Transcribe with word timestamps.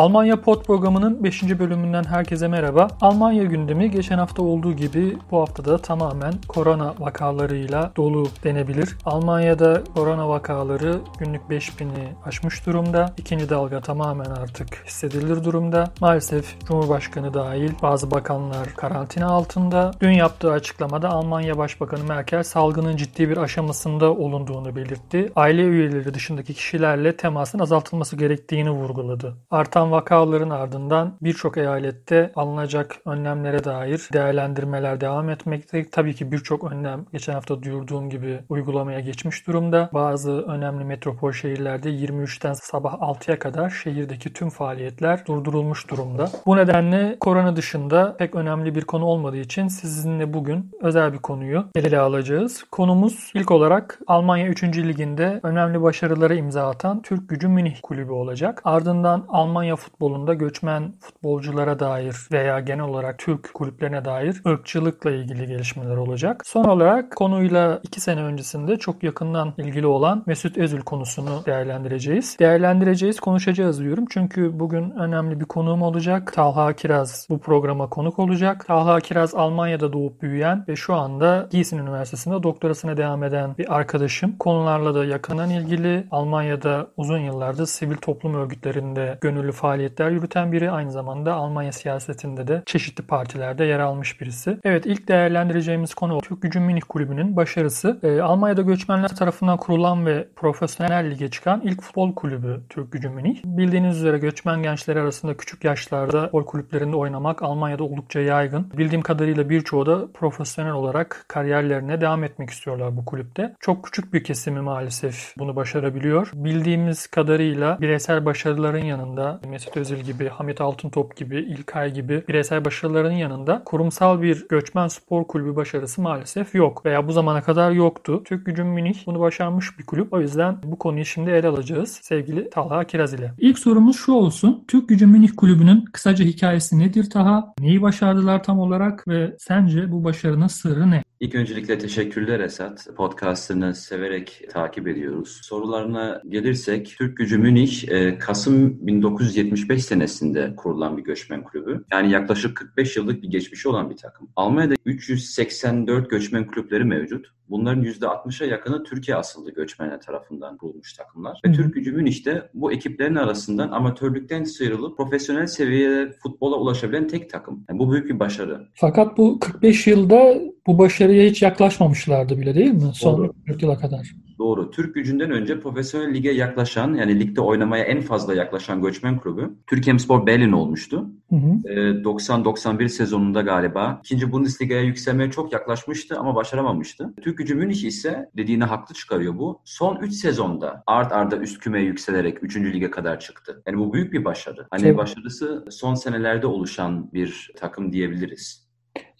Almanya 0.00 0.40
Pod 0.40 0.62
programının 0.62 1.24
5. 1.24 1.42
bölümünden 1.42 2.04
herkese 2.04 2.48
merhaba. 2.48 2.88
Almanya 3.00 3.44
gündemi 3.44 3.90
geçen 3.90 4.18
hafta 4.18 4.42
olduğu 4.42 4.72
gibi 4.72 5.18
bu 5.30 5.40
haftada 5.40 5.78
tamamen 5.78 6.34
korona 6.48 6.94
vakalarıyla 6.98 7.92
dolu 7.96 8.28
denebilir. 8.44 8.96
Almanya'da 9.04 9.82
korona 9.94 10.28
vakaları 10.28 10.98
günlük 11.18 11.42
5000'i 11.50 12.08
aşmış 12.24 12.66
durumda. 12.66 13.12
İkinci 13.18 13.50
dalga 13.50 13.80
tamamen 13.80 14.30
artık 14.30 14.84
hissedilir 14.86 15.44
durumda. 15.44 15.90
Maalesef 16.00 16.60
Cumhurbaşkanı 16.66 17.34
dahil 17.34 17.70
bazı 17.82 18.10
bakanlar 18.10 18.68
karantina 18.76 19.26
altında. 19.26 19.90
Dün 20.00 20.12
yaptığı 20.12 20.52
açıklamada 20.52 21.08
Almanya 21.08 21.58
Başbakanı 21.58 22.04
Merkel 22.04 22.42
salgının 22.42 22.96
ciddi 22.96 23.28
bir 23.28 23.36
aşamasında 23.36 24.10
olunduğunu 24.10 24.76
belirtti. 24.76 25.32
Aile 25.36 25.62
üyeleri 25.62 26.14
dışındaki 26.14 26.54
kişilerle 26.54 27.16
temasın 27.16 27.58
azaltılması 27.58 28.16
gerektiğini 28.16 28.70
vurguladı. 28.70 29.36
Artan 29.50 29.89
vakaların 29.90 30.50
ardından 30.50 31.16
birçok 31.22 31.56
eyalette 31.56 32.32
alınacak 32.36 32.96
önlemlere 33.06 33.64
dair 33.64 34.08
değerlendirmeler 34.12 35.00
devam 35.00 35.30
etmekte. 35.30 35.90
Tabii 35.90 36.14
ki 36.14 36.32
birçok 36.32 36.72
önlem 36.72 37.04
geçen 37.12 37.32
hafta 37.32 37.62
duyurduğum 37.62 38.10
gibi 38.10 38.40
uygulamaya 38.48 39.00
geçmiş 39.00 39.46
durumda. 39.46 39.90
Bazı 39.92 40.32
önemli 40.42 40.84
metropol 40.84 41.32
şehirlerde 41.32 41.90
23'ten 41.90 42.52
sabah 42.52 42.94
6'ya 42.94 43.38
kadar 43.38 43.70
şehirdeki 43.70 44.32
tüm 44.32 44.50
faaliyetler 44.50 45.26
durdurulmuş 45.26 45.90
durumda. 45.90 46.30
Bu 46.46 46.56
nedenle 46.56 47.16
korona 47.20 47.56
dışında 47.56 48.16
pek 48.16 48.34
önemli 48.34 48.74
bir 48.74 48.84
konu 48.84 49.04
olmadığı 49.04 49.36
için 49.36 49.68
sizinle 49.68 50.32
bugün 50.34 50.70
özel 50.80 51.12
bir 51.12 51.18
konuyu 51.18 51.64
ele 51.74 51.98
alacağız. 51.98 52.64
Konumuz 52.70 53.30
ilk 53.34 53.50
olarak 53.50 53.98
Almanya 54.06 54.46
3. 54.46 54.62
Liginde 54.64 55.40
önemli 55.42 55.82
başarılara 55.82 56.34
imza 56.34 56.68
atan 56.68 57.02
Türk 57.02 57.28
Gücü 57.28 57.48
Münih 57.48 57.76
Kulübü 57.82 58.12
olacak. 58.12 58.60
Ardından 58.64 59.24
Almanya 59.28 59.69
futbolunda 59.76 60.34
göçmen 60.34 60.92
futbolculara 61.00 61.78
dair 61.78 62.16
veya 62.32 62.60
genel 62.60 62.84
olarak 62.84 63.18
Türk 63.18 63.54
kulüplerine 63.54 64.04
dair 64.04 64.42
ırkçılıkla 64.46 65.10
ilgili 65.10 65.46
gelişmeler 65.46 65.96
olacak. 65.96 66.42
Son 66.46 66.64
olarak 66.64 67.16
konuyla 67.16 67.80
2 67.82 68.00
sene 68.00 68.22
öncesinde 68.22 68.76
çok 68.76 69.02
yakından 69.02 69.54
ilgili 69.58 69.86
olan 69.86 70.22
Mesut 70.26 70.58
Özil 70.58 70.80
konusunu 70.80 71.42
değerlendireceğiz. 71.46 72.36
Değerlendireceğiz, 72.40 73.20
konuşacağız 73.20 73.80
diyorum. 73.80 74.04
Çünkü 74.10 74.60
bugün 74.60 74.90
önemli 74.90 75.40
bir 75.40 75.44
konuğum 75.44 75.82
olacak. 75.82 76.32
Talha 76.32 76.72
Kiraz 76.72 77.26
bu 77.30 77.38
programa 77.38 77.88
konuk 77.88 78.18
olacak. 78.18 78.66
Talha 78.66 79.00
Kiraz 79.00 79.34
Almanya'da 79.34 79.92
doğup 79.92 80.22
büyüyen 80.22 80.64
ve 80.68 80.76
şu 80.76 80.94
anda 80.94 81.48
Gießen 81.50 81.78
Üniversitesi'nde 81.78 82.42
doktorasına 82.42 82.96
devam 82.96 83.24
eden 83.24 83.54
bir 83.58 83.76
arkadaşım. 83.76 84.36
Konularla 84.38 84.94
da 84.94 85.04
yakından 85.04 85.50
ilgili. 85.50 86.06
Almanya'da 86.10 86.86
uzun 86.96 87.18
yıllardır 87.18 87.66
sivil 87.66 87.96
toplum 87.96 88.34
örgütlerinde 88.34 89.18
gönüllü 89.20 89.52
faaliyetler 89.60 90.10
yürüten 90.10 90.52
biri. 90.52 90.70
Aynı 90.70 90.92
zamanda 90.92 91.34
Almanya 91.34 91.72
siyasetinde 91.72 92.46
de 92.48 92.62
çeşitli 92.66 93.02
partilerde 93.02 93.64
yer 93.64 93.80
almış 93.80 94.20
birisi. 94.20 94.58
Evet 94.64 94.86
ilk 94.86 95.08
değerlendireceğimiz 95.08 95.94
konu 95.94 96.20
Türk 96.20 96.42
Gücü 96.42 96.60
Münih 96.60 96.82
Kulübü'nün 96.88 97.36
başarısı. 97.36 98.00
Ee, 98.02 98.20
Almanya'da 98.20 98.62
göçmenler 98.62 99.08
tarafından 99.08 99.56
kurulan 99.56 100.06
ve 100.06 100.28
profesyonel 100.36 101.10
lige 101.10 101.30
çıkan 101.30 101.60
ilk 101.64 101.82
futbol 101.82 102.14
kulübü 102.14 102.60
Türk 102.68 102.92
Gücü 102.92 103.08
Münih. 103.08 103.40
Bildiğiniz 103.44 103.96
üzere 103.96 104.18
göçmen 104.18 104.62
gençleri 104.62 105.00
arasında 105.00 105.36
küçük 105.36 105.64
yaşlarda 105.64 106.22
futbol 106.22 106.44
kulüplerinde 106.44 106.96
oynamak 106.96 107.42
Almanya'da 107.42 107.84
oldukça 107.84 108.20
yaygın. 108.20 108.70
Bildiğim 108.78 109.02
kadarıyla 109.02 109.50
birçoğu 109.50 109.86
da 109.86 110.12
profesyonel 110.14 110.72
olarak 110.72 111.24
kariyerlerine 111.28 112.00
devam 112.00 112.24
etmek 112.24 112.50
istiyorlar 112.50 112.96
bu 112.96 113.04
kulüpte. 113.04 113.54
Çok 113.60 113.84
küçük 113.84 114.14
bir 114.14 114.24
kesimi 114.24 114.60
maalesef 114.60 115.34
bunu 115.38 115.56
başarabiliyor. 115.56 116.30
Bildiğimiz 116.34 117.06
kadarıyla 117.06 117.80
bireysel 117.80 118.24
başarıların 118.24 118.84
yanında 118.84 119.40
Mesut 119.50 119.76
Özil 119.76 119.96
gibi, 119.96 120.28
Hamit 120.28 120.60
Altıntop 120.60 121.16
gibi, 121.16 121.36
İlkay 121.36 121.94
gibi 121.94 122.24
bireysel 122.28 122.64
başarıların 122.64 123.12
yanında 123.12 123.62
kurumsal 123.64 124.22
bir 124.22 124.48
göçmen 124.48 124.88
spor 124.88 125.24
kulübü 125.24 125.56
başarısı 125.56 126.02
maalesef 126.02 126.54
yok 126.54 126.86
veya 126.86 127.08
bu 127.08 127.12
zamana 127.12 127.42
kadar 127.42 127.70
yoktu. 127.70 128.22
Türk 128.24 128.46
Gücü 128.46 128.64
Münih 128.64 129.06
bunu 129.06 129.20
başarmış 129.20 129.78
bir 129.78 129.86
kulüp. 129.86 130.12
O 130.12 130.20
yüzden 130.20 130.58
bu 130.62 130.78
konuyu 130.78 131.04
şimdi 131.04 131.30
ele 131.30 131.48
alacağız 131.48 131.98
sevgili 132.02 132.50
Talha 132.50 132.84
Kiraz 132.84 133.14
ile. 133.14 133.32
İlk 133.38 133.58
sorumuz 133.58 133.96
şu 133.96 134.12
olsun. 134.12 134.64
Türk 134.68 134.88
Gücü 134.88 135.06
Münih 135.06 135.30
Kulübü'nün 135.36 135.84
kısaca 135.84 136.24
hikayesi 136.24 136.78
nedir 136.78 137.10
Taha? 137.10 137.54
Neyi 137.60 137.82
başardılar 137.82 138.42
tam 138.42 138.58
olarak 138.58 139.08
ve 139.08 139.36
sence 139.38 139.92
bu 139.92 140.04
başarının 140.04 140.46
sırrı 140.46 140.90
ne? 140.90 141.02
İlk 141.20 141.34
öncelikle 141.34 141.78
teşekkürler 141.78 142.40
Esat. 142.40 142.86
Podcast'ını 142.96 143.74
severek 143.74 144.42
takip 144.50 144.88
ediyoruz. 144.88 145.40
Sorularına 145.42 146.22
gelirsek, 146.28 146.94
Türk 146.98 147.16
Gücü 147.16 147.38
Münih, 147.38 147.88
e, 147.88 148.18
Kasım 148.18 148.86
1975 148.86 149.84
senesinde 149.84 150.54
kurulan 150.56 150.96
bir 150.96 151.02
göçmen 151.02 151.44
kulübü. 151.44 151.84
Yani 151.92 152.10
yaklaşık 152.12 152.56
45 152.56 152.96
yıllık 152.96 153.22
bir 153.22 153.30
geçmişi 153.30 153.68
olan 153.68 153.90
bir 153.90 153.96
takım. 153.96 154.28
Almanya'da 154.36 154.74
384 154.84 156.10
göçmen 156.10 156.46
kulüpleri 156.46 156.84
mevcut. 156.84 157.26
Bunların 157.50 157.84
%60'a 157.84 158.46
yakını 158.46 158.84
Türkiye 158.84 159.16
asıllı 159.16 159.50
göçmenler 159.54 160.00
tarafından 160.00 160.56
kurulmuş 160.56 160.92
takımlar. 160.92 161.40
Ve 161.46 161.52
Türk 161.52 161.74
Gücü 161.74 161.92
Münih 161.92 162.24
de 162.24 162.50
bu 162.54 162.72
ekiplerin 162.72 163.14
arasından 163.14 163.70
amatörlükten 163.70 164.44
sıyrılıp 164.44 164.96
profesyonel 164.96 165.46
seviyede 165.46 166.12
futbola 166.22 166.56
ulaşabilen 166.56 167.08
tek 167.08 167.30
takım. 167.30 167.64
Yani 167.68 167.78
bu 167.78 167.92
büyük 167.92 168.08
bir 168.08 168.18
başarı. 168.18 168.68
Fakat 168.74 169.18
bu 169.18 169.38
45 169.38 169.86
yılda 169.86 170.34
bu 170.66 170.78
başarıya 170.78 171.30
hiç 171.30 171.42
yaklaşmamışlardı 171.42 172.38
bile 172.38 172.54
değil 172.54 172.72
mi? 172.72 172.90
Son 172.94 173.34
4 173.48 173.62
yıla 173.62 173.78
kadar. 173.78 174.10
Doğru. 174.40 174.70
Türk 174.70 174.94
gücünden 174.94 175.30
önce 175.30 175.60
profesyonel 175.60 176.14
lige 176.14 176.30
yaklaşan 176.30 176.94
yani 176.94 177.20
ligde 177.20 177.40
oynamaya 177.40 177.84
en 177.84 178.00
fazla 178.00 178.34
yaklaşan 178.34 178.82
göçmen 178.82 179.18
kulübü 179.18 179.54
Türkiye'mspor 179.66 180.26
Berlin 180.26 180.52
olmuştu. 180.52 181.06
Hı 181.30 181.36
hı. 181.36 181.68
E, 181.68 182.02
90-91 182.02 182.88
sezonunda 182.88 183.40
galiba 183.40 184.00
ikinci 184.04 184.32
Bundesliga'ya 184.32 184.82
yükselmeye 184.82 185.30
çok 185.30 185.52
yaklaşmıştı 185.52 186.18
ama 186.18 186.34
başaramamıştı. 186.34 187.14
Türk 187.22 187.38
gücü 187.38 187.54
Münih 187.54 187.84
ise 187.84 188.30
dediğine 188.36 188.64
haklı 188.64 188.94
çıkarıyor 188.94 189.38
bu. 189.38 189.60
Son 189.64 189.96
3 189.96 190.12
sezonda 190.12 190.82
art 190.86 191.12
arda 191.12 191.36
üst 191.36 191.58
kümeye 191.58 191.84
yükselerek 191.84 192.38
3. 192.42 192.56
lige 192.56 192.90
kadar 192.90 193.20
çıktı. 193.20 193.62
Yani 193.66 193.78
bu 193.78 193.92
büyük 193.92 194.12
bir 194.12 194.24
başarı. 194.24 194.66
Hani 194.70 194.86
evet. 194.86 194.98
başarısı 194.98 195.64
son 195.70 195.94
senelerde 195.94 196.46
oluşan 196.46 197.12
bir 197.12 197.50
takım 197.56 197.92
diyebiliriz. 197.92 198.69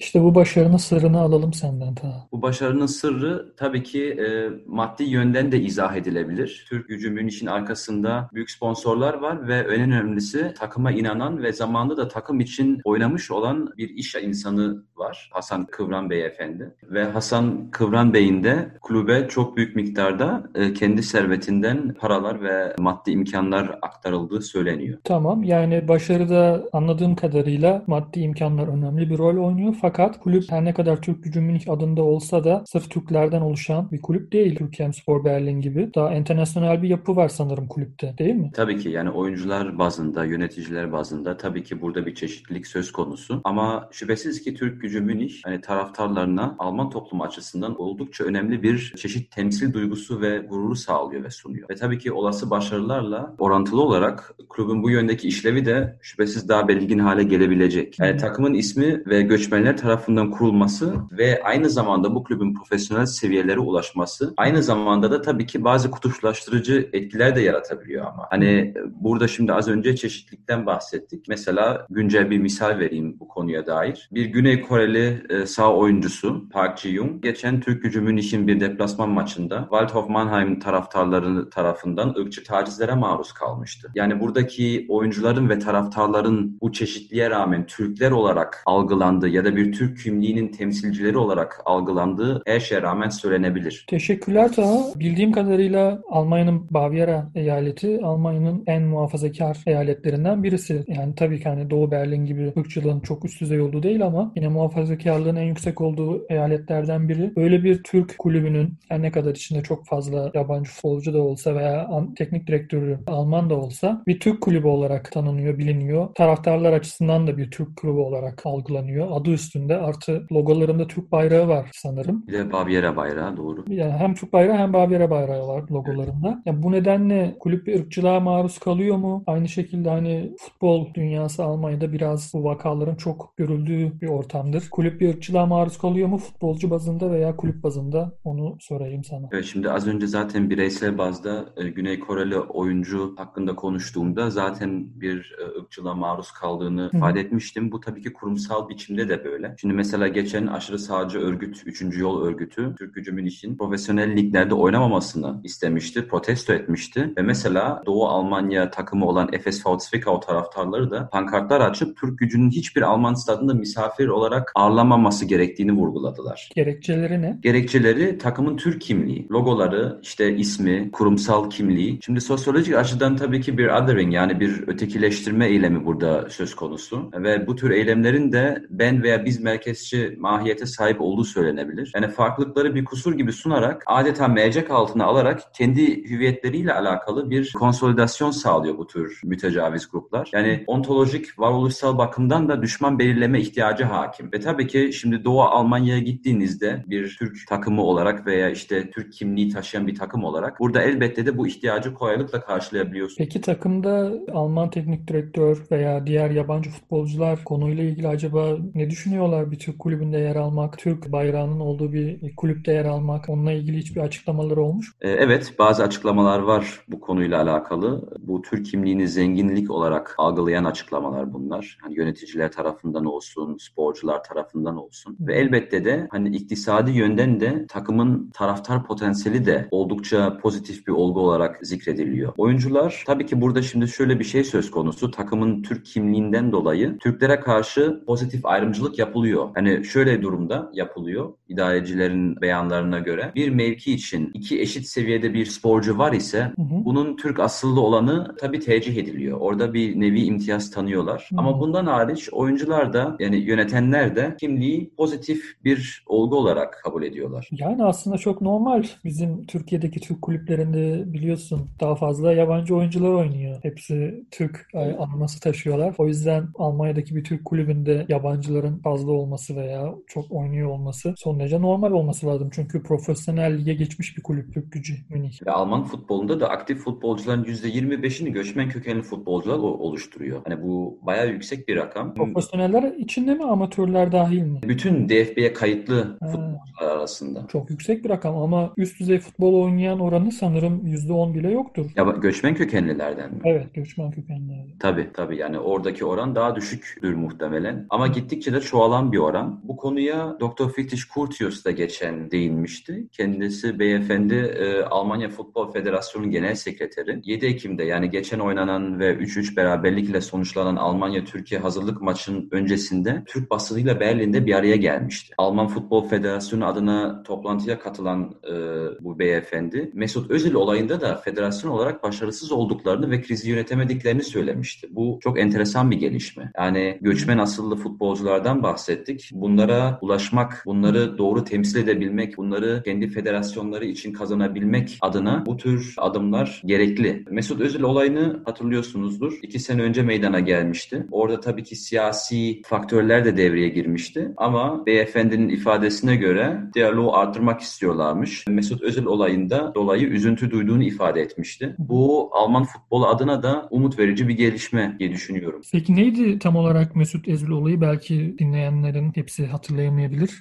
İşte 0.01 0.23
bu 0.23 0.35
başarının 0.35 0.77
sırrını 0.77 1.21
alalım 1.21 1.53
senden 1.53 1.95
ta. 1.95 2.29
Bu 2.33 2.43
başarının 2.43 2.87
sırrı 2.87 3.53
tabii 3.57 3.83
ki 3.83 4.05
e, 4.05 4.49
maddi 4.67 5.05
yönden 5.05 5.53
de 5.53 5.61
izah 5.61 5.97
edilebilir. 5.97 6.67
Türk 6.69 6.89
Gücü 6.89 7.11
Münih'in 7.11 7.47
arkasında 7.47 8.31
büyük 8.35 8.51
sponsorlar 8.51 9.15
var 9.15 9.49
ve 9.49 9.57
en 9.57 9.81
önemlisi 9.81 10.55
takıma 10.59 10.93
inanan 10.93 11.43
ve 11.43 11.53
zamanında 11.53 11.97
da 11.97 12.09
takım 12.09 12.41
için 12.41 12.81
oynamış 12.85 13.31
olan 13.31 13.73
bir 13.77 13.89
iş 13.89 14.15
insanı 14.15 14.85
var. 14.97 15.31
Hasan 15.33 15.67
Kıvran 15.67 16.11
Bey 16.11 16.27
efendi. 16.27 16.75
Ve 16.83 17.05
Hasan 17.05 17.71
Kıvran 17.71 18.15
Bey'in 18.15 18.45
de 18.45 18.71
kulübe 18.81 19.29
çok 19.29 19.57
büyük 19.57 19.77
miktarda 19.77 20.43
e, 20.55 20.73
kendi 20.73 21.03
servetinden 21.03 21.95
paralar 21.95 22.43
ve 22.43 22.75
maddi 22.79 23.11
imkanlar 23.11 23.79
aktarıldığı 23.83 24.43
söyleniyor. 24.43 24.99
Tamam 25.05 25.43
yani 25.43 25.89
başarıda 25.89 26.69
anladığım 26.73 27.17
kadarıyla 27.17 27.83
maddi 27.87 28.21
imkanlar 28.21 28.69
önemli 28.69 29.11
bir 29.11 29.19
rol 29.19 29.47
oynuyor. 29.47 29.75
Fakat 29.81 29.90
kulüp 29.93 30.53
her 30.53 30.65
ne 30.65 30.75
kadar 30.75 31.03
Türk 31.03 31.25
Gücü 31.25 31.41
Münih 31.41 31.71
adında 31.71 32.03
olsa 32.03 32.45
da 32.45 32.65
sırf 32.67 32.91
Türklerden 32.91 33.41
oluşan 33.41 33.91
bir 33.93 34.03
kulüp 34.03 34.33
değil. 34.33 34.57
Türkiye 34.57 34.93
Spor 34.93 35.25
Berlin 35.25 35.61
gibi. 35.61 35.91
Daha 35.95 36.15
internasyonel 36.15 36.83
bir 36.83 36.89
yapı 36.89 37.17
var 37.17 37.29
sanırım 37.29 37.69
kulüpte 37.69 38.15
değil 38.19 38.35
mi? 38.35 38.51
Tabii 38.55 38.79
ki 38.79 38.89
yani 38.89 39.11
oyuncular 39.11 39.79
bazında, 39.79 40.25
yöneticiler 40.25 40.93
bazında 40.93 41.37
tabii 41.37 41.63
ki 41.63 41.81
burada 41.81 42.07
bir 42.07 42.15
çeşitlilik 42.15 42.67
söz 42.67 42.93
konusu. 42.93 43.41
Ama 43.45 43.89
şüphesiz 43.93 44.43
ki 44.43 44.55
Türk 44.55 44.83
Gücü 44.83 45.01
Münih 45.01 45.33
hani 45.45 45.61
taraftarlarına 45.61 46.57
Alman 46.59 46.91
toplumu 46.91 47.25
açısından 47.25 47.81
oldukça 47.81 48.25
önemli 48.25 48.63
bir 48.63 48.95
çeşit 48.97 49.31
temsil 49.31 49.73
duygusu 49.73 50.21
ve 50.21 50.39
gururu 50.39 50.77
sağlıyor 50.77 51.25
ve 51.25 51.31
sunuyor. 51.31 51.69
Ve 51.71 51.75
tabii 51.75 51.99
ki 51.99 52.13
olası 52.13 52.51
başarılarla 52.51 53.35
orantılı 53.39 53.83
olarak 53.83 54.35
kulübün 54.49 54.83
bu 54.83 54.91
yöndeki 54.91 55.29
işlevi 55.29 55.65
de 55.65 55.99
şüphesiz 56.03 56.49
daha 56.49 56.69
belirgin 56.69 56.99
hale 56.99 57.23
gelebilecek. 57.23 57.99
Yani 57.99 58.17
takımın 58.17 58.55
ismi 58.55 59.07
ve 59.07 59.23
göçmenler 59.23 59.77
tarafından 59.81 60.31
kurulması 60.31 60.95
ve 61.13 61.43
aynı 61.45 61.71
zamanda 61.71 62.15
bu 62.15 62.25
kulübün 62.25 62.55
profesyonel 62.55 63.07
seviyelere 63.07 63.59
ulaşması 63.59 64.35
aynı 64.37 64.63
zamanda 64.63 65.11
da 65.11 65.23
tabii 65.23 65.47
ki 65.47 65.65
bazı 65.65 65.91
kutuplaştırıcı 65.91 66.91
etkiler 66.93 67.37
de 67.37 67.41
yaratabiliyor 67.41 68.07
ama. 68.07 68.27
Hani 68.31 68.75
burada 68.91 69.29
şimdi 69.29 69.53
az 69.53 69.69
önce 69.69 69.97
çeşitlikten 69.97 70.67
bahsettik. 70.67 71.25
Mesela 71.29 71.87
güncel 71.91 72.31
bir 72.31 72.39
misal 72.39 72.79
vereyim 72.79 73.21
bu 73.21 73.29
konuya 73.29 73.67
dair. 73.67 74.09
Bir 74.13 74.25
Güney 74.25 74.61
Koreli 74.61 75.23
e, 75.31 75.47
sağ 75.47 75.75
oyuncusu 75.75 76.49
Park 76.51 76.79
Ji-young 76.79 77.21
geçen 77.23 77.61
Türk 77.61 77.83
Gücü 77.83 78.01
Münih'in 78.01 78.49
bir 78.49 78.61
deplasman 78.61 79.09
maçında 79.09 79.61
Waldhof 79.61 80.09
Mannheim 80.09 80.61
taraftarları 80.61 81.51
tarafından 81.51 82.15
ırkçı 82.19 82.45
tacizlere 82.45 82.95
maruz 82.95 83.33
kalmıştı. 83.33 83.91
Yani 83.95 84.21
buradaki 84.21 84.87
oyuncuların 84.89 85.49
ve 85.49 85.59
taraftarların 85.59 86.59
bu 86.61 86.73
çeşitliğe 86.73 87.31
rağmen 87.31 87.67
Türkler 87.67 88.11
olarak 88.11 88.63
algılandığı 88.67 89.29
ya 89.29 89.45
da 89.45 89.57
bir 89.57 89.70
Türk 89.73 89.99
kimliğinin 89.99 90.49
temsilcileri 90.49 91.19
olarak 91.19 91.63
algılandığı 91.65 92.43
her 92.47 92.61
şeye 92.61 92.83
rağmen 92.83 93.09
söylenebilir. 93.09 93.85
Teşekkürler 93.89 94.53
Taha. 94.53 94.79
Bildiğim 94.97 95.33
kadarıyla 95.33 96.01
Almanya'nın 96.11 96.67
Bavyera 96.71 97.31
eyaleti 97.35 98.01
Almanya'nın 98.03 98.63
en 98.67 98.83
muhafazakar 98.83 99.59
eyaletlerinden 99.67 100.43
birisi. 100.43 100.85
Yani 100.89 101.15
tabii 101.15 101.41
ki 101.41 101.49
hani 101.49 101.71
Doğu 101.71 101.91
Berlin 101.91 102.27
gibi 102.27 102.53
ırkçılığın 102.59 103.01
çok 103.01 103.25
üst 103.25 103.41
düzey 103.41 103.61
olduğu 103.61 103.83
değil 103.83 104.07
ama 104.07 104.33
yine 104.37 104.49
muhafazakarlığın 104.49 105.37
en 105.37 105.47
yüksek 105.47 105.81
olduğu 105.81 106.27
eyaletlerden 106.29 107.09
biri. 107.09 107.37
Böyle 107.37 107.65
bir 107.65 107.83
Türk 107.83 108.19
kulübünün 108.19 108.75
her 108.89 109.03
ne 109.03 109.11
kadar 109.11 109.31
içinde 109.31 109.63
çok 109.63 109.87
fazla 109.87 110.31
yabancı 110.35 110.71
futbolcu 110.71 111.15
da 111.15 111.23
olsa 111.23 111.55
veya 111.55 111.91
teknik 112.17 112.47
direktörü 112.47 112.99
Alman 113.07 113.51
da 113.51 113.55
olsa 113.55 114.03
bir 114.07 114.21
Türk 114.21 114.41
kulübü 114.41 114.67
olarak 114.67 115.13
tanınıyor, 115.13 115.59
biliniyor. 115.59 116.15
Taraftarlar 116.15 116.73
açısından 116.73 117.27
da 117.27 117.39
bir 117.39 117.51
Türk 117.51 117.77
kulübü 117.77 117.99
olarak 117.99 118.47
algılanıyor. 118.47 119.09
Adı 119.11 119.31
üstünde 119.51 119.77
artı 119.77 120.27
logolarında 120.33 120.87
Türk 120.87 121.13
bayrağı 121.13 121.49
var 121.49 121.71
sanırım. 121.75 122.27
Bir 122.27 122.33
de 122.33 122.53
Baviera 122.53 122.97
bayrağı 122.97 123.37
doğru. 123.37 123.65
Yani 123.69 123.93
hem 123.93 124.15
Türk 124.15 124.33
bayrağı 124.33 124.57
hem 124.57 124.73
Baviera 124.73 125.11
bayrağı 125.11 125.49
var 125.49 125.65
logolarında. 125.71 126.43
Yani 126.47 126.63
bu 126.63 126.73
nedenle 126.73 127.37
kulüp 127.41 127.67
bir 127.67 127.81
ırkçılığa 127.81 128.21
maruz 128.21 128.59
kalıyor 128.59 128.97
mu? 128.97 129.25
Aynı 129.27 129.49
şekilde 129.49 129.91
hani 129.91 130.33
futbol 130.39 130.95
dünyası 130.95 131.45
Almanya'da 131.45 131.93
biraz 131.93 132.35
bu 132.35 132.45
vakaların 132.45 132.95
çok 132.95 133.37
görüldüğü 133.37 134.01
bir 134.01 134.09
ortamdır. 134.09 134.69
Kulüp 134.71 135.01
bir 135.01 135.09
ırkçılığa 135.09 135.47
maruz 135.47 135.79
kalıyor 135.79 136.09
mu 136.09 136.19
futbolcu 136.19 136.71
bazında 136.71 137.11
veya 137.11 137.37
kulüp 137.37 137.63
bazında? 137.63 138.13
Onu 138.25 138.57
sorayım 138.61 139.05
sana. 139.05 139.29
Evet 139.33 139.45
şimdi 139.45 139.71
az 139.71 139.87
önce 139.87 140.07
zaten 140.07 140.51
bireysel 140.51 140.99
bazda 140.99 141.55
e, 141.57 141.69
Güney 141.69 142.01
Koreli 142.01 142.39
oyuncu 142.39 143.15
hakkında 143.17 143.57
konuştuğumda 143.57 144.31
zaten 144.31 145.01
bir 145.01 145.35
e, 145.41 145.61
ırkçılığa 145.61 145.95
maruz 145.95 146.31
kaldığını 146.31 146.83
Hı. 146.93 146.97
ifade 146.97 147.21
etmiştim. 147.21 147.73
Bu 147.73 147.81
tabii 147.81 148.03
ki 148.03 148.13
kurumsal 148.13 148.69
biçimde 148.69 149.09
de 149.09 149.25
böyle. 149.25 149.40
Şimdi 149.57 149.75
mesela 149.75 150.09
geçen 150.09 150.47
aşırı 150.47 150.79
sağcı 150.79 151.19
örgüt, 151.19 151.63
3. 151.67 151.83
Yol 151.99 152.23
Örgütü, 152.23 152.75
Türk 152.79 152.95
Gücü 152.95 153.13
Münih'in 153.13 153.57
profesyonel 153.57 154.17
liglerde 154.17 154.55
oynamamasını 154.55 155.41
istemişti, 155.45 156.09
protesto 156.09 156.53
etmişti. 156.53 157.13
Ve 157.17 157.23
mesela 157.23 157.83
Doğu 157.87 158.07
Almanya 158.07 158.71
takımı 158.71 159.07
olan 159.07 159.31
FSV 159.31 159.79
Zwickau 159.79 160.21
taraftarları 160.21 160.91
da 160.91 161.09
pankartlar 161.09 161.61
açıp 161.61 161.97
Türk 161.97 162.19
gücünün 162.19 162.51
hiçbir 162.51 162.83
Alman 162.83 163.15
stadında 163.15 163.55
misafir 163.55 164.09
olarak 164.09 164.53
ağırlamaması 164.55 165.25
gerektiğini 165.25 165.73
vurguladılar. 165.73 166.49
Gerekçeleri 166.55 167.23
ne? 167.23 167.39
Gerekçeleri 167.43 168.19
takımın 168.19 168.57
Türk 168.57 168.81
kimliği, 168.81 169.29
logoları, 169.31 169.99
işte 170.03 170.37
ismi, 170.37 170.91
kurumsal 170.93 171.51
kimliği. 171.51 171.99
Şimdi 172.05 172.21
sosyolojik 172.21 172.75
açıdan 172.75 173.17
tabii 173.17 173.41
ki 173.41 173.59
bir 173.59 173.67
othering 173.67 174.15
yani 174.15 174.41
bir 174.41 174.69
ötekileştirme 174.69 175.47
eylemi 175.47 175.85
burada 175.85 176.31
söz 176.31 176.55
konusu. 176.55 177.11
Ve 177.15 177.47
bu 177.47 177.57
tür 177.57 177.71
eylemlerin 177.71 178.33
de 178.33 178.65
ben 178.71 179.03
veya 179.03 179.25
biz 179.25 179.30
merkezci 179.39 180.17
mahiyete 180.19 180.67
sahip 180.67 181.01
olduğu 181.01 181.25
söylenebilir. 181.25 181.93
Yani 181.95 182.09
farklılıkları 182.09 182.75
bir 182.75 182.85
kusur 182.85 183.15
gibi 183.15 183.33
sunarak 183.33 183.83
adeta 183.87 184.29
mercek 184.29 184.71
altına 184.71 185.05
alarak 185.05 185.55
kendi 185.55 186.05
hüviyetleriyle 186.11 186.73
alakalı 186.73 187.31
bir 187.31 187.53
konsolidasyon 187.53 188.31
sağlıyor 188.31 188.79
bu 188.79 188.87
tür 188.87 189.21
mütecaviz 189.25 189.91
gruplar. 189.91 190.31
Yani 190.33 190.65
ontolojik, 190.67 191.39
varoluşsal 191.39 191.99
bakımdan 191.99 192.49
da 192.49 192.63
düşman 192.63 192.99
belirleme 192.99 193.41
ihtiyacı 193.41 193.85
hakim. 193.85 194.33
Ve 194.33 194.41
tabii 194.41 194.67
ki 194.67 194.91
şimdi 194.93 195.25
Doğu 195.25 195.43
Almanya'ya 195.43 196.01
gittiğinizde 196.01 196.85
bir 196.87 197.17
Türk 197.19 197.37
takımı 197.49 197.83
olarak 197.83 198.27
veya 198.27 198.51
işte 198.51 198.91
Türk 198.91 199.13
kimliği 199.13 199.49
taşıyan 199.49 199.87
bir 199.87 199.95
takım 199.95 200.25
olarak 200.25 200.61
burada 200.61 200.83
elbette 200.83 201.27
de 201.27 201.39
bu 201.39 201.47
ihtiyacı 201.47 201.95
kolaylıkla 201.95 202.41
karşılayabiliyorsunuz. 202.41 203.19
Peki 203.19 203.41
takımda 203.41 204.13
Alman 204.33 204.71
teknik 204.71 205.09
direktör 205.09 205.59
veya 205.71 206.07
diğer 206.07 206.31
yabancı 206.31 206.71
futbolcular 206.71 207.45
konuyla 207.45 207.85
ilgili 207.85 208.09
acaba 208.09 208.57
ne 208.75 208.91
düşünüyorlar? 209.21 209.51
Bir 209.51 209.59
Türk 209.59 209.79
kulübünde 209.79 210.19
yer 210.19 210.37
almak, 210.37 210.79
Türk 210.79 211.13
bayrağının 211.13 211.61
olduğu 211.61 211.93
bir 211.93 212.37
kulüpte 212.37 212.73
yer 212.73 212.85
almak, 212.85 213.29
onunla 213.29 213.53
ilgili 213.53 213.79
hiçbir 213.79 214.01
açıklamaları 214.01 214.63
olmuş? 214.63 214.93
Ee, 215.01 215.11
evet, 215.11 215.55
bazı 215.59 215.83
açıklamalar 215.83 216.39
var 216.39 216.81
bu 216.89 217.01
konuyla 217.01 217.43
alakalı. 217.43 218.11
Bu 218.19 218.43
Türk 218.43 218.67
kimliğini 218.67 219.09
zenginlik 219.09 219.71
olarak 219.71 220.15
algılayan 220.19 220.65
açıklamalar 220.65 221.33
bunlar. 221.33 221.79
Hani 221.83 221.97
yöneticiler 221.97 222.53
tarafından 222.53 223.05
olsun, 223.05 223.57
sporcular 223.57 224.25
tarafından 224.25 224.77
olsun. 224.77 225.17
Ve 225.21 225.35
elbette 225.35 225.85
de 225.85 226.09
hani 226.11 226.37
iktisadi 226.37 226.91
yönden 226.91 227.41
de 227.41 227.67
takımın 227.69 228.31
taraftar 228.35 228.87
potansiyeli 228.87 229.47
de 229.47 229.69
oldukça 229.71 230.39
pozitif 230.39 230.87
bir 230.87 230.93
olgu 230.93 231.21
olarak 231.21 231.59
zikrediliyor. 231.63 232.33
Oyuncular 232.37 233.05
tabii 233.07 233.27
ki 233.27 233.41
burada 233.41 233.63
şimdi 233.63 233.89
şöyle 233.89 234.19
bir 234.19 234.25
şey 234.25 234.45
söz 234.45 234.71
konusu. 234.71 235.11
Takımın 235.11 235.63
Türk 235.63 235.87
kimliğinden 235.87 236.53
dolayı 236.53 236.99
Türklere 236.99 237.41
karşı 237.41 238.03
pozitif 238.07 238.47
ayrımcılık 238.47 238.99
yapılıyor. 239.11 239.49
Hani 239.55 239.85
şöyle 239.85 240.23
durumda 240.23 240.71
yapılıyor 240.75 241.33
idarecilerin 241.49 242.41
beyanlarına 242.41 242.99
göre. 242.99 243.33
Bir 243.35 243.49
mevki 243.49 243.93
için 243.93 244.31
iki 244.35 244.61
eşit 244.61 244.87
seviyede 244.87 245.35
bir 245.35 245.47
sporcu 245.47 245.99
var 245.99 246.13
ise 246.13 246.39
hı 246.39 246.63
hı. 246.63 246.85
bunun 246.85 247.17
Türk 247.17 247.41
asıllı 247.41 247.81
olanı 247.81 248.35
tabii 248.39 248.61
tercih 248.61 248.97
ediliyor. 248.97 249.39
Orada 249.41 249.75
bir 249.75 250.01
nevi 250.01 250.23
imtiyaz 250.23 250.71
tanıyorlar. 250.71 251.29
Hı. 251.31 251.37
Ama 251.39 251.61
bundan 251.61 251.87
hariç 251.87 252.29
oyuncular 252.33 252.93
da 252.93 253.17
yani 253.19 253.37
yönetenler 253.37 254.17
de 254.17 254.37
kimliği 254.41 254.91
pozitif 254.97 255.57
bir 255.65 256.05
olgu 256.07 256.37
olarak 256.37 256.81
kabul 256.85 257.03
ediyorlar. 257.03 257.49
Yani 257.53 257.85
aslında 257.85 258.19
çok 258.19 258.41
normal. 258.41 258.85
Bizim 259.05 259.47
Türkiye'deki 259.47 260.01
Türk 260.01 260.23
kulüplerinde 260.23 261.13
biliyorsun 261.13 261.69
daha 261.81 261.95
fazla 261.95 262.33
yabancı 262.33 262.77
oyuncular 262.77 263.11
oynuyor. 263.11 263.59
Hepsi 263.63 264.25
Türk 264.31 264.69
anması 264.99 265.41
taşıyorlar. 265.41 265.95
O 265.99 266.07
yüzden 266.07 266.49
Almanya'daki 266.55 267.17
bir 267.17 267.25
Türk 267.25 267.45
kulübünde 267.45 268.07
yabancıların 268.09 268.79
fazla 268.79 269.00
olması 269.09 269.57
veya 269.57 269.95
çok 270.07 270.25
oynuyor 270.31 270.71
olması 270.71 271.15
son 271.17 271.41
derece 271.41 271.61
normal 271.61 271.93
olması 271.93 272.27
lazım. 272.27 272.51
Çünkü 272.53 272.83
profesyonel 272.83 273.59
lige 273.59 273.75
geçmiş 273.75 274.17
bir 274.17 274.23
kulüp 274.23 274.55
Türk 274.55 274.73
gücü 274.73 274.95
Münih. 275.09 275.47
Ve 275.47 275.51
Alman 275.51 275.85
futbolunda 275.85 276.41
da 276.41 276.49
aktif 276.49 276.79
futbolcuların 276.79 277.45
%25'ini 277.45 278.31
göçmen 278.33 278.69
kökenli 278.69 279.03
futbolcular 279.03 279.59
oluşturuyor. 279.59 280.43
Hani 280.45 280.63
bu 280.63 280.99
bayağı 281.03 281.29
yüksek 281.29 281.69
bir 281.69 281.77
rakam. 281.77 282.15
Profesyoneller 282.15 282.93
içinde 282.93 283.35
mi 283.35 283.45
amatörler 283.45 284.13
dahil 284.13 284.43
mi? 284.43 284.61
Bütün 284.63 285.09
DFB'ye 285.09 285.53
kayıtlı 285.53 286.17
ha. 286.21 286.27
futbolcular 286.27 286.97
arasında. 286.97 287.47
Çok 287.49 287.71
yüksek 287.71 288.05
bir 288.05 288.11
rakam 288.11 288.37
ama 288.37 288.73
üst 288.77 289.01
düzey 289.01 289.19
futbol 289.19 289.63
oynayan 289.65 290.01
oranı 290.01 290.33
sanırım 290.33 290.87
%10 290.87 291.35
bile 291.35 291.51
yoktur. 291.51 291.87
Ya 291.97 292.05
göçmen 292.05 292.55
kökenlilerden 292.55 293.31
mi? 293.31 293.41
Evet 293.45 293.75
göçmen 293.75 294.11
kökenlilerden. 294.11 294.79
Tabii 294.79 295.09
tabii 295.15 295.37
yani 295.37 295.59
oradaki 295.59 296.05
oran 296.05 296.35
daha 296.35 296.57
düşüktür 296.57 297.15
muhtemelen. 297.15 297.87
Ama 297.91 298.07
gittikçe 298.07 298.53
de 298.53 298.61
çoğalan 298.91 299.13
bir 299.13 299.19
oran. 299.19 299.61
Bu 299.63 299.77
konuya 299.77 300.37
Dr. 300.41 300.69
Friedrich 300.69 301.03
Curtius 301.15 301.65
da 301.65 301.71
geçen 301.71 302.31
değinmişti. 302.31 303.09
Kendisi 303.13 303.79
beyefendi 303.79 304.35
e, 304.35 304.83
Almanya 304.83 305.29
Futbol 305.29 305.73
Federasyonu 305.73 306.31
Genel 306.31 306.55
Sekreteri. 306.55 307.21
7 307.25 307.47
Ekim'de 307.47 307.85
yani 307.85 308.11
geçen 308.11 308.39
oynanan 308.39 309.01
ve 309.01 309.15
3-3 309.15 309.57
beraberlikle 309.57 310.21
sonuçlanan 310.21 310.77
Almanya-Türkiye 310.77 311.61
hazırlık 311.61 312.03
maçın 312.03 312.49
öncesinde 312.51 313.23
Türk 313.27 313.51
basınıyla 313.51 314.01
Berlin'de 314.01 314.47
bir 314.47 314.55
araya 314.55 314.77
gelmişti. 314.77 315.35
Alman 315.39 315.69
Futbol 315.69 316.09
Federasyonu 316.09 316.67
adına 316.67 317.23
toplantıya 317.23 317.79
katılan 317.79 318.35
e, 318.45 318.55
bu 319.01 319.19
beyefendi 319.19 319.91
Mesut 319.95 320.31
Özil 320.31 320.55
olayında 320.55 321.01
da 321.01 321.17
federasyon 321.17 321.71
olarak 321.71 322.03
başarısız 322.03 322.53
olduklarını 322.53 323.11
ve 323.11 323.23
krizi 323.23 323.51
yönetemediklerini 323.51 324.23
söylemişti. 324.23 324.89
Bu 324.91 325.19
çok 325.23 325.41
enteresan 325.41 325.91
bir 325.91 325.97
gelişme. 325.97 326.53
Yani 326.59 326.99
göçmen 327.01 327.39
asıllı 327.39 327.77
futbolculardan 327.77 328.63
bahsettik. 328.81 329.31
Bunlara 329.33 329.99
ulaşmak, 330.03 330.63
bunları 330.67 331.19
doğru 331.19 331.45
temsil 331.45 331.79
edebilmek, 331.79 332.37
bunları 332.37 332.83
kendi 332.85 333.09
federasyonları 333.09 333.85
için 333.85 334.13
kazanabilmek 334.13 334.99
adına 335.01 335.47
bu 335.47 335.57
tür 335.57 335.95
adımlar 335.99 336.63
gerekli. 336.65 337.25
Mesut 337.31 337.61
Özil 337.61 337.83
olayını 337.83 338.43
hatırlıyorsunuzdur. 338.45 339.33
İki 339.43 339.59
sene 339.59 339.83
önce 339.83 340.03
meydana 340.03 340.41
gelmişti. 340.41 341.07
Orada 341.11 341.41
tabii 341.41 341.63
ki 341.63 341.77
siyasi 341.77 342.63
faktörler 342.65 343.25
de 343.25 343.37
devreye 343.37 343.69
girmişti. 343.69 344.33
Ama 344.37 344.87
beyefendinin 344.87 345.49
ifadesine 345.49 346.17
göre 346.17 346.61
diyaloğu 346.75 347.15
artırmak 347.17 347.61
istiyorlarmış. 347.61 348.45
Mesut 348.49 348.83
Özil 348.83 349.05
olayında 349.05 349.73
dolayı 349.75 350.07
üzüntü 350.07 350.51
duyduğunu 350.51 350.83
ifade 350.83 351.21
etmişti. 351.21 351.75
Bu 351.79 352.31
Alman 352.33 352.65
futbolu 352.65 353.07
adına 353.07 353.43
da 353.43 353.69
umut 353.71 353.99
verici 353.99 354.29
bir 354.29 354.37
gelişme 354.37 354.97
diye 354.99 355.13
düşünüyorum. 355.13 355.61
Peki 355.73 355.97
neydi 355.97 356.39
tam 356.39 356.57
olarak 356.57 356.97
Mesut 356.97 357.29
Özil 357.29 357.49
olayı? 357.49 357.81
Belki 357.81 358.35
dinleyenlerin 358.71 359.13
hepsi 359.15 359.47
hatırlayamayabilir. 359.47 360.41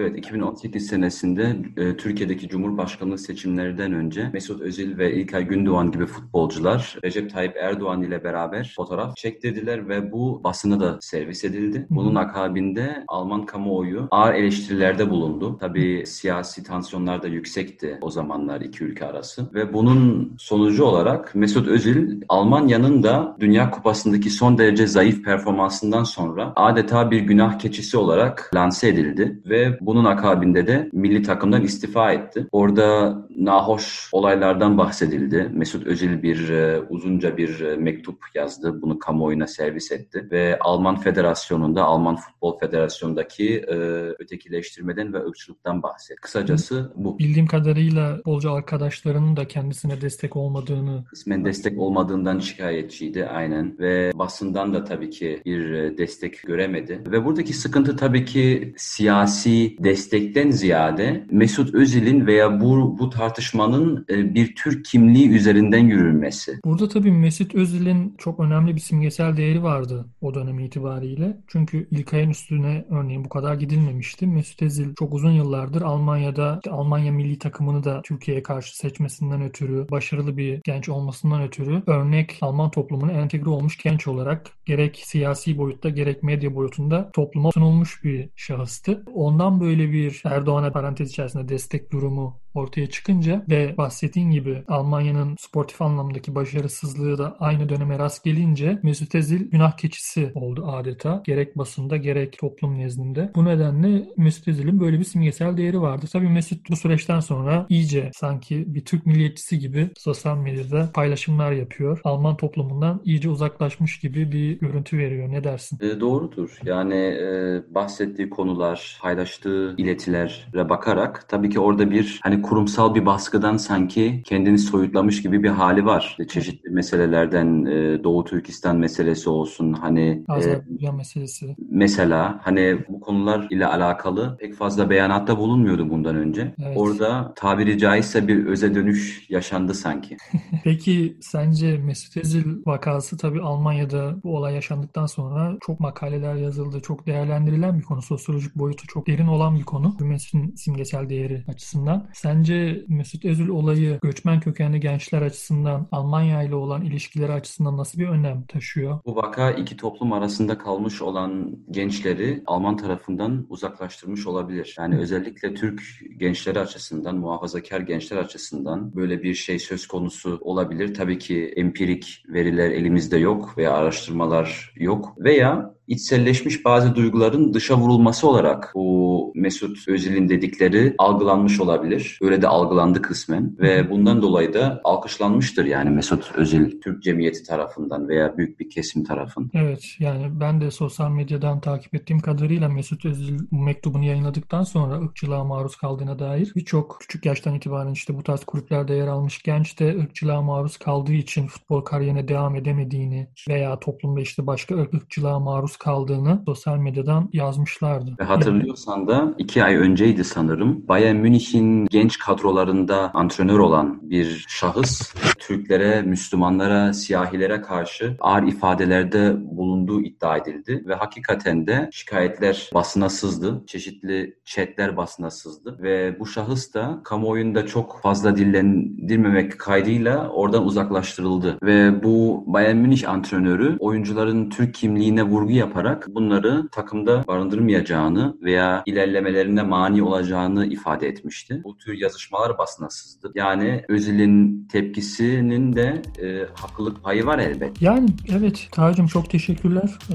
Evet 0.00 0.18
2018 0.18 0.86
senesinde 0.86 1.56
e, 1.76 1.96
Türkiye'deki 1.96 2.48
Cumhurbaşkanlığı 2.48 3.18
seçimlerinden 3.18 3.92
önce 3.92 4.30
Mesut 4.32 4.60
Özil 4.60 4.98
ve 4.98 5.14
İlkay 5.14 5.44
Gündoğan 5.44 5.92
gibi 5.92 6.06
futbolcular 6.06 6.98
Recep 7.04 7.30
Tayyip 7.30 7.56
Erdoğan 7.56 8.02
ile 8.02 8.24
beraber 8.24 8.72
fotoğraf 8.76 9.16
çektirdiler 9.16 9.88
ve 9.88 10.12
bu 10.12 10.44
basına 10.44 10.80
da 10.80 10.98
servis 11.00 11.44
edildi. 11.44 11.86
Bunun 11.90 12.14
akabinde 12.14 13.04
Alman 13.08 13.46
kamuoyu 13.46 14.08
ağır 14.10 14.34
eleştirilerde 14.34 15.10
bulundu. 15.10 15.56
Tabii 15.60 16.04
siyasi 16.06 16.62
tansiyonlar 16.62 17.22
da 17.22 17.28
yüksekti 17.28 17.98
o 18.00 18.10
zamanlar 18.10 18.60
iki 18.60 18.84
ülke 18.84 19.06
arası 19.06 19.54
ve 19.54 19.72
bunun 19.72 20.32
sonucu 20.38 20.84
olarak 20.84 21.34
Mesut 21.34 21.68
Özil 21.68 22.20
Almanya'nın 22.28 23.02
da 23.02 23.36
Dünya 23.40 23.70
Kupası'ndaki 23.70 24.30
son 24.30 24.58
derece 24.58 24.86
zayıf 24.86 25.24
performansından 25.24 26.04
sonra 26.04 26.52
adeta 26.56 27.10
bir 27.10 27.20
günah 27.20 27.58
keçisi 27.58 27.96
olarak 27.96 28.50
lanse 28.54 28.88
edildi 28.88 29.42
ve 29.46 29.87
bunun 29.88 30.04
akabinde 30.04 30.66
de 30.66 30.88
milli 30.92 31.22
takımdan 31.22 31.62
istifa 31.62 32.12
etti. 32.12 32.46
Orada 32.52 33.18
nahoş 33.36 34.08
olaylardan 34.12 34.78
bahsedildi. 34.78 35.50
Mesut 35.54 35.86
Özil 35.86 36.22
bir 36.22 36.48
e, 36.48 36.80
uzunca 36.88 37.36
bir 37.36 37.60
e, 37.60 37.76
mektup 37.76 38.18
yazdı. 38.34 38.82
Bunu 38.82 38.98
kamuoyuna 38.98 39.46
servis 39.46 39.92
etti 39.92 40.28
ve 40.30 40.58
Alman 40.60 41.00
Federasyonu'nda, 41.00 41.84
Alman 41.84 42.16
Futbol 42.16 42.58
Federasyonu'ndaki 42.58 43.58
e, 43.58 43.74
ötekileştirmeden 44.18 45.12
ve 45.12 45.18
ırkçılıktan 45.18 45.82
bahsetti. 45.82 46.20
Kısacası 46.20 46.92
bu. 46.96 47.18
Bildiğim 47.18 47.46
kadarıyla 47.46 48.20
bolca 48.26 48.52
arkadaşlarının 48.52 49.36
da 49.36 49.48
kendisine 49.48 50.00
destek 50.00 50.36
olmadığını 50.36 51.04
Kısmen 51.04 51.44
destek 51.44 51.78
olmadığından 51.78 52.38
şikayetçiydi 52.38 53.26
aynen 53.26 53.78
ve 53.78 54.12
basından 54.14 54.74
da 54.74 54.84
tabii 54.84 55.10
ki 55.10 55.42
bir 55.44 55.98
destek 55.98 56.42
göremedi. 56.42 57.02
Ve 57.06 57.24
buradaki 57.24 57.52
sıkıntı 57.52 57.96
tabii 57.96 58.24
ki 58.24 58.74
siyasi 58.76 59.77
destekten 59.84 60.50
ziyade 60.50 61.26
Mesut 61.30 61.74
Özil'in 61.74 62.26
veya 62.26 62.60
bu, 62.60 62.98
bu 62.98 63.10
tartışmanın 63.10 64.06
e, 64.10 64.34
bir 64.34 64.54
Türk 64.54 64.84
kimliği 64.84 65.30
üzerinden 65.30 65.86
yürünmesi. 65.86 66.58
Burada 66.64 66.88
tabii 66.88 67.12
Mesut 67.12 67.54
Özil'in 67.54 68.14
çok 68.18 68.40
önemli 68.40 68.74
bir 68.74 68.80
simgesel 68.80 69.36
değeri 69.36 69.62
vardı 69.62 70.06
o 70.20 70.34
dönem 70.34 70.58
itibariyle. 70.58 71.36
Çünkü 71.46 71.88
İlkay'ın 71.90 72.30
üstüne 72.30 72.84
örneğin 72.90 73.24
bu 73.24 73.28
kadar 73.28 73.54
gidilmemişti. 73.54 74.26
Mesut 74.26 74.62
Özil 74.62 74.94
çok 74.98 75.14
uzun 75.14 75.30
yıllardır 75.30 75.82
Almanya'da 75.82 76.60
işte 76.64 76.70
Almanya 76.70 77.12
milli 77.12 77.38
takımını 77.38 77.84
da 77.84 78.02
Türkiye'ye 78.02 78.42
karşı 78.42 78.76
seçmesinden 78.76 79.42
ötürü, 79.42 79.86
başarılı 79.90 80.36
bir 80.36 80.60
genç 80.64 80.88
olmasından 80.88 81.42
ötürü 81.42 81.82
örnek 81.86 82.38
Alman 82.40 82.70
toplumuna 82.70 83.12
entegre 83.12 83.50
olmuş 83.50 83.78
genç 83.78 84.08
olarak 84.08 84.46
gerek 84.66 85.02
siyasi 85.04 85.58
boyutta 85.58 85.88
gerek 85.88 86.22
medya 86.22 86.54
boyutunda 86.54 87.10
topluma 87.12 87.52
sunulmuş 87.52 88.04
bir 88.04 88.28
şahıstı. 88.36 89.04
Ondan 89.14 89.60
böyle 89.60 89.67
bir 89.92 90.22
Erdoğan'a 90.24 90.72
parantez 90.72 91.10
içerisinde 91.10 91.48
destek 91.48 91.92
durumu 91.92 92.40
ortaya 92.58 92.86
çıkınca 92.86 93.44
ve 93.50 93.74
bahsettiğin 93.76 94.30
gibi 94.30 94.62
Almanya'nın 94.68 95.36
sportif 95.38 95.82
anlamdaki 95.82 96.34
başarısızlığı 96.34 97.18
da 97.18 97.36
aynı 97.40 97.68
döneme 97.68 97.98
rast 97.98 98.24
gelince 98.24 98.78
Mesut 98.82 99.14
Özil 99.14 99.50
günah 99.50 99.76
keçisi 99.76 100.32
oldu 100.34 100.66
adeta. 100.66 101.22
Gerek 101.24 101.58
basında 101.58 101.96
gerek 101.96 102.38
toplum 102.38 102.78
nezdinde. 102.78 103.30
Bu 103.34 103.44
nedenle 103.44 104.08
Mesut 104.16 104.48
Özil'in 104.48 104.80
böyle 104.80 104.98
bir 104.98 105.04
simgesel 105.04 105.56
değeri 105.56 105.80
vardı. 105.80 106.06
Tabii 106.12 106.28
Mesut 106.28 106.70
bu 106.70 106.76
süreçten 106.76 107.20
sonra 107.20 107.66
iyice 107.68 108.10
sanki 108.14 108.74
bir 108.74 108.84
Türk 108.84 109.06
milliyetçisi 109.06 109.58
gibi 109.58 109.90
sosyal 109.96 110.36
medyada 110.36 110.90
paylaşımlar 110.94 111.52
yapıyor. 111.52 112.00
Alman 112.04 112.36
toplumundan 112.36 113.00
iyice 113.04 113.28
uzaklaşmış 113.28 114.00
gibi 114.00 114.32
bir 114.32 114.60
görüntü 114.60 114.98
veriyor. 114.98 115.30
Ne 115.30 115.44
dersin? 115.44 115.78
E, 115.80 116.00
doğrudur. 116.00 116.58
Yani 116.64 116.94
e, 116.94 117.62
bahsettiği 117.74 118.30
konular, 118.30 118.98
paylaştığı 119.02 119.74
iletilere 119.78 120.68
bakarak 120.68 121.28
tabii 121.28 121.50
ki 121.50 121.60
orada 121.60 121.90
bir 121.90 122.20
hani 122.22 122.42
kurumsal 122.48 122.94
bir 122.94 123.06
baskıdan 123.06 123.56
sanki 123.56 124.22
kendini 124.24 124.58
soyutlamış 124.58 125.22
gibi 125.22 125.42
bir 125.42 125.48
hali 125.48 125.84
var. 125.86 126.16
Çeşitli 126.28 126.70
meselelerden 126.70 127.64
e, 127.64 128.04
Doğu 128.04 128.24
Türkistan 128.24 128.76
meselesi 128.76 129.30
olsun 129.30 129.72
hani 129.72 130.24
e, 130.28 130.90
meselesi. 130.92 131.56
mesela 131.70 132.40
hani 132.42 132.78
bu 132.88 133.00
konular 133.00 133.46
ile 133.50 133.66
alakalı 133.66 134.36
pek 134.40 134.54
fazla 134.54 134.90
beyanatta 134.90 135.38
bulunmuyordu 135.38 135.90
bundan 135.90 136.16
önce. 136.16 136.54
Evet. 136.62 136.76
Orada 136.76 137.32
tabiri 137.36 137.78
caizse 137.78 138.28
bir 138.28 138.46
öze 138.46 138.74
dönüş 138.74 139.26
yaşandı 139.28 139.74
sanki. 139.74 140.16
Peki 140.64 141.16
sence 141.20 141.78
Mesut 141.78 142.16
Özil 142.16 142.44
vakası 142.66 143.16
tabii 143.16 143.42
Almanya'da 143.42 144.16
bu 144.24 144.36
olay 144.36 144.54
yaşandıktan 144.54 145.06
sonra 145.06 145.56
çok 145.60 145.80
makaleler 145.80 146.34
yazıldı. 146.34 146.80
Çok 146.80 147.06
değerlendirilen 147.06 147.78
bir 147.78 147.84
konu. 147.84 148.02
Sosyolojik 148.02 148.56
boyutu 148.56 148.86
çok 148.86 149.06
derin 149.06 149.26
olan 149.26 149.56
bir 149.58 149.64
konu. 149.64 149.96
Mesut'un 150.00 150.54
simgesel 150.56 151.08
değeri 151.08 151.44
açısından. 151.48 152.08
Sence 152.28 152.84
Mesut 152.88 153.24
Özil 153.24 153.48
olayı 153.48 153.98
göçmen 154.02 154.40
kökenli 154.40 154.80
gençler 154.80 155.22
açısından 155.22 155.86
Almanya 155.92 156.42
ile 156.42 156.54
olan 156.54 156.84
ilişkileri 156.84 157.32
açısından 157.32 157.76
nasıl 157.76 157.98
bir 157.98 158.08
önem 158.08 158.42
taşıyor? 158.42 158.98
Bu 159.06 159.16
vaka 159.16 159.50
iki 159.50 159.76
toplum 159.76 160.12
arasında 160.12 160.58
kalmış 160.58 161.02
olan 161.02 161.56
gençleri 161.70 162.42
Alman 162.46 162.76
tarafından 162.76 163.46
uzaklaştırmış 163.48 164.26
olabilir. 164.26 164.74
Yani 164.78 164.98
özellikle 164.98 165.54
Türk 165.54 165.82
gençleri 166.16 166.60
açısından, 166.60 167.16
muhafazakar 167.16 167.80
gençler 167.80 168.16
açısından 168.16 168.96
böyle 168.96 169.22
bir 169.22 169.34
şey 169.34 169.58
söz 169.58 169.86
konusu 169.86 170.38
olabilir. 170.40 170.94
Tabii 170.94 171.18
ki 171.18 171.52
empirik 171.56 172.22
veriler 172.28 172.70
elimizde 172.70 173.18
yok 173.18 173.58
veya 173.58 173.72
araştırmalar 173.72 174.74
yok 174.76 175.14
veya 175.18 175.77
içselleşmiş 175.88 176.64
bazı 176.64 176.94
duyguların 176.94 177.54
dışa 177.54 177.76
vurulması 177.76 178.28
olarak 178.28 178.72
bu 178.74 179.32
Mesut 179.34 179.88
Özil'in 179.88 180.28
dedikleri 180.28 180.94
algılanmış 180.98 181.60
olabilir. 181.60 182.18
Öyle 182.22 182.42
de 182.42 182.48
algılandı 182.48 183.02
kısmen 183.02 183.56
ve 183.58 183.90
bundan 183.90 184.22
dolayı 184.22 184.54
da 184.54 184.80
alkışlanmıştır 184.84 185.64
yani 185.64 185.90
Mesut 185.90 186.32
Özil 186.34 186.80
Türk 186.80 187.02
cemiyeti 187.02 187.42
tarafından 187.42 188.08
veya 188.08 188.36
büyük 188.36 188.60
bir 188.60 188.70
kesim 188.70 189.04
tarafından. 189.04 189.50
Evet 189.54 189.84
yani 189.98 190.40
ben 190.40 190.60
de 190.60 190.70
sosyal 190.70 191.10
medyadan 191.10 191.60
takip 191.60 191.94
ettiğim 191.94 192.20
kadarıyla 192.20 192.68
Mesut 192.68 193.04
Özil 193.04 193.38
bu 193.52 193.62
mektubunu 193.62 194.04
yayınladıktan 194.04 194.62
sonra 194.62 195.00
ırkçılığa 195.00 195.44
maruz 195.44 195.76
kaldığına 195.76 196.18
dair 196.18 196.52
birçok 196.56 196.96
küçük 197.00 197.26
yaştan 197.26 197.54
itibaren 197.54 197.92
işte 197.92 198.14
bu 198.14 198.22
tarz 198.22 198.44
kulüplerde 198.44 198.94
yer 198.94 199.06
almış 199.06 199.42
genç 199.42 199.80
de 199.80 199.98
ırkçılığa 199.98 200.42
maruz 200.42 200.76
kaldığı 200.76 201.12
için 201.12 201.46
futbol 201.46 201.80
kariyerine 201.80 202.28
devam 202.28 202.56
edemediğini 202.56 203.28
veya 203.48 203.78
toplumda 203.78 204.20
işte 204.20 204.46
başka 204.46 204.74
ırkçılığa 204.74 205.38
maruz 205.38 205.77
kaldığını 205.78 206.42
sosyal 206.46 206.76
medyadan 206.76 207.28
yazmışlardı. 207.32 208.24
Hatırlıyorsan 208.24 209.08
da 209.08 209.34
iki 209.38 209.64
ay 209.64 209.76
önceydi 209.76 210.24
sanırım. 210.24 210.88
Bayern 210.88 211.16
Münih'in 211.16 211.86
genç 211.86 212.18
kadrolarında 212.18 213.10
antrenör 213.14 213.58
olan 213.58 214.10
bir 214.10 214.44
şahıs 214.48 215.14
Türklere, 215.38 216.02
Müslümanlara, 216.02 216.92
siyahilere 216.92 217.60
karşı 217.60 218.16
ağır 218.20 218.42
ifadelerde 218.42 219.36
bulunduğu 219.56 220.02
iddia 220.02 220.36
edildi. 220.36 220.84
Ve 220.86 220.94
hakikaten 220.94 221.66
de 221.66 221.88
şikayetler 221.92 222.70
basına 222.74 223.08
sızdı. 223.08 223.64
Çeşitli 223.66 224.36
chatler 224.44 224.96
basına 224.96 225.30
sızdı. 225.30 225.78
Ve 225.82 226.20
bu 226.20 226.26
şahıs 226.26 226.74
da 226.74 227.00
kamuoyunda 227.04 227.66
çok 227.66 228.00
fazla 228.02 228.36
dillendirmemek 228.36 229.58
kaydıyla 229.58 230.28
oradan 230.28 230.64
uzaklaştırıldı. 230.64 231.58
Ve 231.62 232.02
bu 232.02 232.44
Bayern 232.46 232.76
Münih 232.76 233.08
antrenörü 233.08 233.76
oyuncuların 233.78 234.50
Türk 234.50 234.74
kimliğine 234.74 235.22
vurgu 235.22 235.50
yaparak 235.68 236.06
bunları 236.14 236.68
takımda 236.72 237.24
barındırmayacağını 237.28 238.36
veya 238.42 238.82
ilerlemelerine 238.86 239.62
mani 239.62 240.02
olacağını 240.02 240.66
ifade 240.66 241.08
etmişti. 241.08 241.60
Bu 241.64 241.76
tür 241.76 241.98
yazışmalar 241.98 242.58
basına 242.58 242.90
sızdı. 242.90 243.32
Yani 243.34 243.84
Özil'in 243.88 244.68
tepkisinin 244.72 245.76
de 245.76 246.02
e, 246.22 246.46
haklılık 246.54 247.02
payı 247.02 247.26
var 247.26 247.38
elbet. 247.38 247.82
Yani 247.82 248.08
evet 248.32 248.68
Tacım 248.72 249.06
çok 249.06 249.30
teşekkürler. 249.30 249.98
Ee, 250.10 250.14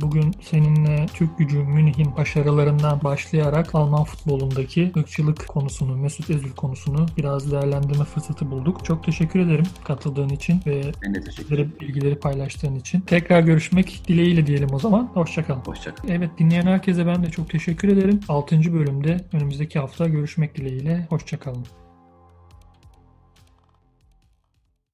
bugün 0.00 0.34
seninle 0.42 1.06
Türk 1.14 1.38
gücü 1.38 1.58
Münih'in 1.58 2.16
başarılarından 2.16 3.00
başlayarak 3.04 3.74
Alman 3.74 4.04
futbolundaki 4.04 4.92
ırkçılık 4.96 5.48
konusunu, 5.48 5.96
Mesut 5.96 6.30
Özil 6.30 6.52
konusunu 6.52 7.06
biraz 7.16 7.52
değerlendirme 7.52 8.04
fırsatı 8.04 8.50
bulduk. 8.50 8.84
Çok 8.84 9.04
teşekkür 9.04 9.40
ederim 9.40 9.64
katıldığın 9.84 10.28
için 10.28 10.60
ve 10.66 10.82
Ben 11.02 11.14
de 11.14 11.20
teşekkür 11.20 11.54
ederim. 11.54 11.72
bilgileri, 11.80 11.94
bilgileri 11.94 12.14
paylaştığın 12.18 12.74
için. 12.74 13.00
Tekrar 13.00 13.40
görüşmek 13.40 14.02
dileğiyle 14.08 14.46
diyelim 14.46 14.68
o 14.72 14.78
zaman. 14.78 14.93
Hoşçakal. 15.02 15.64
Hoşçakal. 15.64 16.08
Evet 16.08 16.30
dinleyen 16.38 16.66
herkese 16.66 17.06
ben 17.06 17.22
de 17.22 17.30
çok 17.30 17.50
teşekkür 17.50 17.88
ederim. 17.88 18.20
6. 18.28 18.74
bölümde 18.74 19.20
önümüzdeki 19.32 19.78
hafta 19.78 20.08
görüşmek 20.08 20.56
dileğiyle. 20.56 21.06
Hoşçakalın. 21.10 21.66